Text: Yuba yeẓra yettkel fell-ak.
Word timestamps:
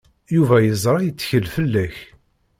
Yuba 0.35 0.55
yeẓra 0.65 0.99
yettkel 1.03 1.45
fell-ak. 1.55 1.95